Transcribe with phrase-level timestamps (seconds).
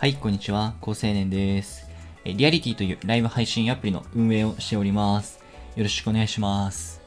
[0.00, 0.76] はい、こんにちは。
[0.80, 1.90] 高青年です。
[2.24, 5.40] リアリティというライブ配信アプリの運営をしております。
[5.74, 7.00] よろしくお願いします。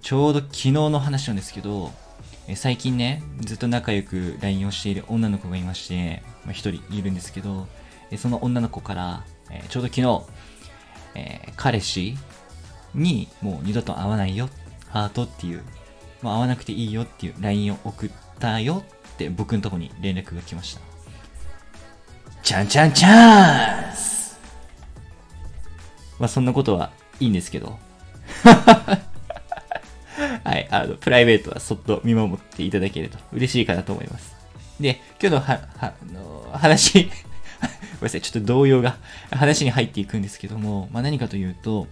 [0.00, 1.92] ちょうど昨日の話なんですけど、
[2.48, 7.66] え最近ね、ずっと仲良く LINE をしている女の子がいまして、まあ、人いるんですけど、
[8.10, 10.22] えその女の子から、えちょうど昨日、
[11.14, 12.16] えー彼氏
[12.94, 14.48] にもう二度と会わないよ、
[14.88, 15.62] ハートっていう、
[16.22, 18.82] まあ、会わなくていいよっていう LINE を送ったよ
[19.12, 20.91] って僕のとこに連絡が来ました。
[22.42, 24.36] チャンチャンチャンス
[26.18, 27.78] まあそんなことはいいんですけど。
[30.44, 34.34] はい、あの、プライベートはそっと見守っていただけると嬉しいかなと思います。
[34.80, 37.12] で、今日のは、は、あの、話、ごめん
[38.02, 38.96] なさい、ちょっと動揺が
[39.30, 41.86] 話に入っていくんですけども、まあ何かというと、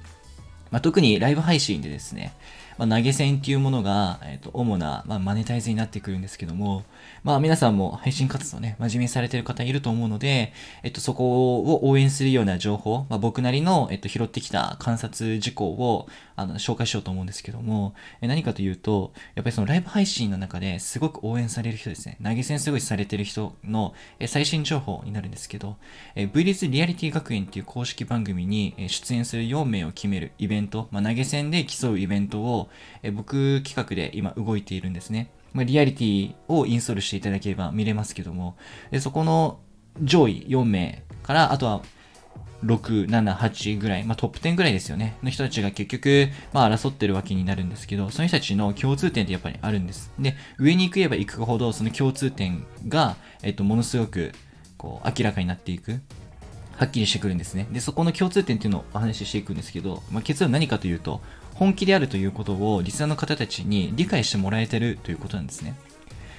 [0.70, 2.32] まあ、特にライブ配信でですね、
[2.80, 6.84] まあ、投げ銭っていうものが、えっ、と、主な、まあ、マネタイズになってくるんですけども、
[7.24, 25.76] まあ、皆さんも配信活動ね、真面目にされてる方いると思うので、えっと、そこを応援するような情報、まあ、僕なりの、えっと、拾ってきた観察事項を、あの、紹介しようと思うんですけども、え何かというと、やっぱりそのライブ配信の中ですごく応援される人ですね、投げ銭すごいされてる人の、え最新情報になるんですけど、
[26.14, 30.59] え V リズリアリティ学園っていう公式番組に出演する4名を決めるイベント、
[30.90, 32.68] まあ、投げ銭で競うイベントを、
[33.02, 35.30] え僕企画で今動いているんですね。
[35.52, 38.56] まあ、リアリティをインストールしていただければ見れますけども、
[38.90, 39.60] でそこの
[40.00, 41.82] 上位4名から、あとは
[42.64, 50.12] 6、7、8ぐらい、まあ、トップ10ぐらいですよね、の人たちが結局、まあ、争ってるわけになるんですけど、その人たちの共通点ってやっぱりあるんです。
[50.18, 54.32] で、上に行けば行くほど、その共通点が、えっと、ものすごく、
[54.76, 56.00] こう、明らかになっていく。
[56.80, 57.66] はっきりしてくるんですね。
[57.70, 61.20] で、そこの共通点っていうのをお話ししていくんですけど、まあ、結論何かというと、
[61.52, 65.74] 本気であるということをリスナーの方たちに理解してもらえてるということなんですね。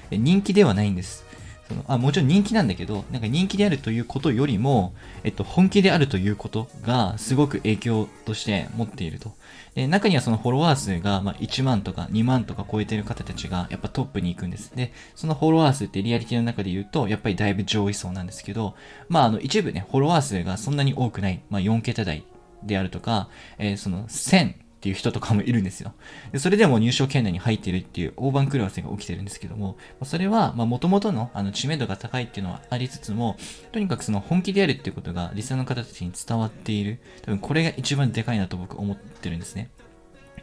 [0.10, 1.26] 人気ではないんです。
[1.72, 9.32] そのあもちろん人気なんだけど、なんか人気であるということよりも、えっと、本気であるということがすごく影響として持っていると。
[9.74, 14.76] で中にはそのフォロワー数が、まあ、1万とか2万とか超えてる方たちがやっぱトップに行くんです。
[14.76, 18.76] で、そのフォロワー数ってリアリティの中で言うと、やっぱりだいぶ上位層なんですけど、
[19.08, 22.26] まあ、あの、一部ね、フォロワー数がそんなに多くない、まあ、4桁台
[22.64, 25.94] であるとか、えーその1000っていう人とかもいるんですよ。
[26.32, 33.38] でそれでも入賞圏内に入ってるっていう大番狂わせが起きてるんですけども、それは、まあ、元々のあの知名度が高いっていうのはありつつも、
[33.72, 37.00] とにかくその本気でやるっていうことがリスナーの方たちに伝わっている。
[37.22, 39.70] 多分これが一番でかいなと僕思ってるんですね。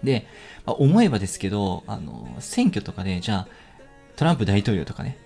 [0.05, 0.25] で、
[0.65, 3.49] まあ、思えばですけど、あの、選挙とかで、じゃあ、
[4.15, 5.17] トランプ大統領とかね。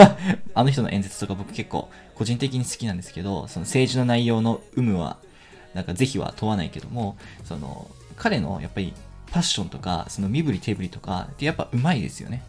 [0.54, 5.18] あの人の演説とか僕結構個人的に好きなんですけど、その政治の内容の有無は、
[5.74, 8.92] なんか是非は問わないけども、その、彼のやっぱり
[9.30, 12.42] パッションとか、その身振り手振りとかってやっぱうまいですよね。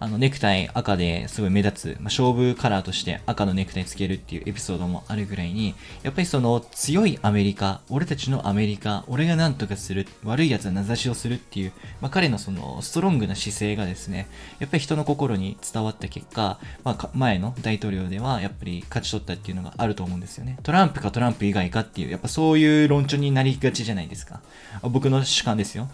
[0.00, 14.28] あの、ネクタイ赤ですごい目立つ、まあ、勝負カラーとして赤のネクタイつけるっていうエピソードもあるぐらいに、やっぱりその強いアメリカ、俺たちのアメリカ、俺が何とかする、悪い奴は名指しをするっていう、まあ、彼のそのストロングな姿勢がですね、
[14.60, 20.58] やっぱり人の心に伝わった結果、まあ、前の大統領ではやっぱり勝ち取ったっていうのがあると思うんですよね。
[20.62, 24.40] トランプかトランプ以外かっていう、やっぱそういう論調になりがちじゃないですか。
[24.82, 25.88] 僕の主観ですよ。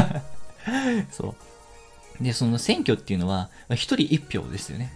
[1.10, 1.49] そう。
[2.20, 4.92] で、その選挙っていうのは、一人一票ですよね。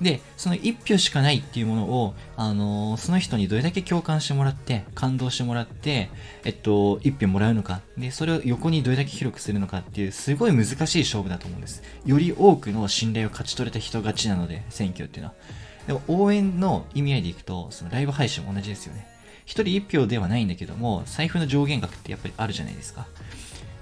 [0.00, 6.08] で、その一票しかないっていうものを、あのーその人にどれだけ共感してもらって、感動してもらって、
[6.44, 7.82] えっと、一票もらうのか。
[7.98, 11.82] で、それを横にどれだけ広くするのかっていう、すごい難しい勝負だと思うんです。
[12.06, 15.34] より多くの信頼を勝ち取れた人勝ちなので、選挙っていうのは。
[15.86, 19.06] でも、応援の意味合いでいくと、そのライブ配信も同じですよね。
[19.44, 23.06] 一人一票ではないんだけども、財布の上限額ってやっぱりあるじゃないですか。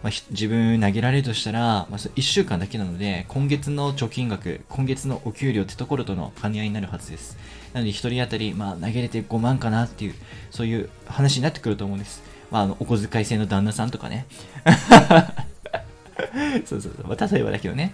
[0.03, 7.37] まあ、自分投げられるとしたら、まあ、1週間だけなので、今月の貯金額、今月のお給料ってところとの兼ね合いになるはずです。
[7.73, 10.15] なので、1人当たり、まあ、投げれて5万かなっていう、
[10.51, 12.23] そういう話になってくると思うんです。
[12.51, 14.27] まあ、あの、お小遣い制の旦那さんとかね。
[16.65, 17.07] そうそうそう。
[17.07, 17.93] まあ、例えばだけどね。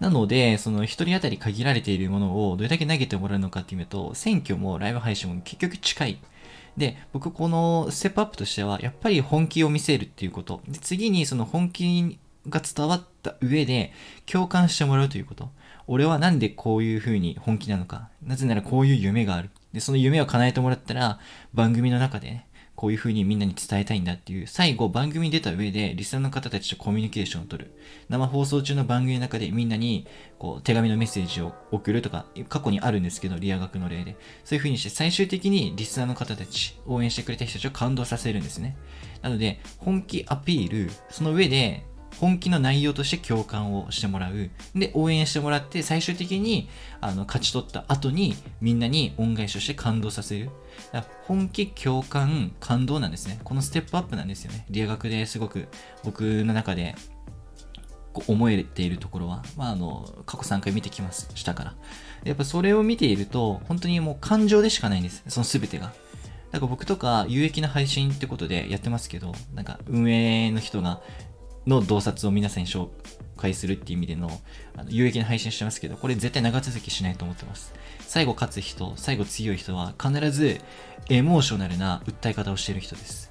[0.00, 6.18] なので、その一人当たり限られているものをどれだけ投げてもらうのかっていうと、選挙もライブ配信も結局近い。
[6.76, 10.60] で、僕このステップアップとしては、やっぱり本気を見せるっていうこと。
[10.68, 12.18] で、次にその本気
[12.48, 13.92] が伝わった上で、
[14.26, 15.50] 共感してもらうということ。
[15.86, 18.08] 俺はなんでこういう風に本気なのか。
[18.22, 19.50] なぜならこういう夢がある。
[19.72, 21.18] で、その夢を叶えてもらったら、
[21.54, 22.45] 番組の中でね、
[22.76, 27.74] こういう風にみんなに伝えたいんだっていう、最後番組に出た上で、リスナーの方たちとコミュニケーションを取る。
[28.10, 30.06] 生放送中の番組の中でみんなに、
[30.38, 34.16] こう、手紙のメッセージを送るとか、過去にあるんですけど、リア学の例で。
[34.44, 38.76] そういう風にして、最終的にリスナーの方たち、応援してくれた人たちを感動させるんですね。
[39.22, 41.84] なので、本気アピール、その上で、
[42.18, 44.50] 本気の内容として共感をしてもらう。
[44.74, 46.68] で、応援してもらって、最終的に、
[47.00, 50.50] あの、勝ち取った後に、みんなに恩返しをして感動させる。
[51.24, 53.40] 本気、共感、感動なんですね。
[53.44, 54.66] このステップアップなんですよね。
[54.70, 55.68] 理学ですごく
[56.04, 56.94] 僕の中で
[58.26, 61.74] 思えているところは、まあ、あの、過去3回見てきましたから。
[62.24, 65.22] やっぱそれを見ていると、本当にもう感情でしかないんです。
[65.28, 65.92] その全てが。
[66.52, 71.02] なんか僕とか有益な配信ってことでやってますけど、なんか運営の人が、
[71.66, 72.88] の洞察を皆さんに紹
[73.36, 74.30] 介するっていう意味での
[74.76, 77.74] あの有益な配信してますけど、これ絶対長続きしないと思ってます。
[78.00, 80.60] 最後勝つ人、最後強い人は必ず
[81.08, 83.26] エモーショナルな訴え方をしている人です。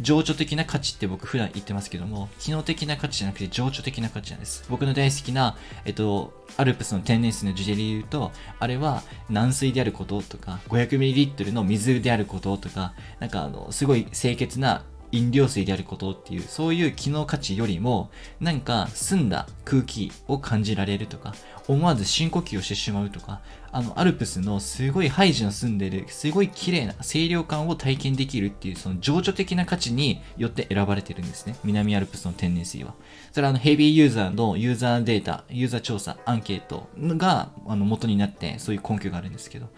[0.00, 4.64] 情緒的な価値って僕普段言ってますけども、機能的な価値じゃなくて情緒的な価値なんです。
[4.68, 18.10] 僕の大好きな、えっと、アルプスの天然水の事例で言うと、あれは軟水であることとか、500ml の水であることとか、なんかあの、すごい清潔な飲料水であることっていう、そういう機能価値よりも、
[18.40, 21.34] 何か澄んだ空気を感じられるとか、
[21.66, 23.40] 思わず深呼吸をしてしまうとか、
[23.70, 31.56] あの、アルプスのすごいハイジの住んでる、すごい綺麗な清涼感を体験できるっていう、その情緒的な価値によって選ばれてるんですね。
[31.64, 32.94] 南アルプスの天然水は。
[33.32, 39.68] それはあの、ヘビーユーザーのユーザーデータ、ユーザー調査、アンケートが、あの、元になって、そういう根拠があるんですけど、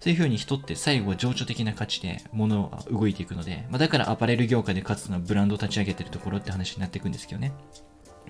[0.00, 7.52] そういう風に人って最後は情緒的な価値で物が動いていくので、まあ、だからアパレル業界で勝つのはブランドを立ち上げてるところって話になっていくんですけどね。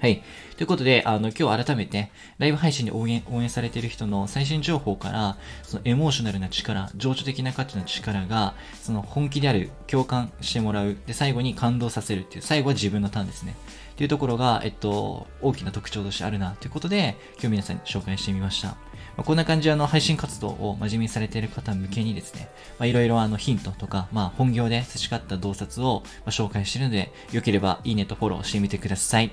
[0.01, 0.23] はい。
[0.57, 13.55] ということで、あの、今日改めて、ライブ配信で応援、応援されている人の最新情報から、そのエモーショナルな力、情緒的な価値の力が、その本気である、共感してもらう、で、最後に感動させるっていう、最後は自分のターンですね。
[13.93, 18.79] っていうところが、えっと、大きな特徴としてあるな、ということで、今日皆さんに紹介してみました。
[19.17, 22.49] まあ、こんな感じであの配信活動を真面目にされている方向けにですね、
[22.79, 29.31] まあ、いろいろあのヒントとか、まあ、本業で培った洞察を紹介しているので、よければいいねとフォローしてみてください。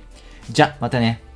[0.50, 1.27] じゃ、またね。